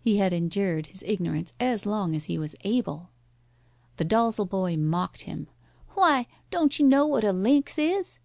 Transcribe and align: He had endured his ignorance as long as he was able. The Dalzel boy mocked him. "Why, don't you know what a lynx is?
He 0.00 0.16
had 0.16 0.32
endured 0.32 0.86
his 0.86 1.02
ignorance 1.02 1.52
as 1.60 1.84
long 1.84 2.14
as 2.16 2.24
he 2.24 2.38
was 2.38 2.56
able. 2.64 3.10
The 3.98 4.04
Dalzel 4.06 4.48
boy 4.48 4.78
mocked 4.78 5.24
him. 5.24 5.46
"Why, 5.90 6.26
don't 6.50 6.78
you 6.78 6.86
know 6.86 7.04
what 7.06 7.22
a 7.22 7.32
lynx 7.32 7.76
is? 7.78 8.18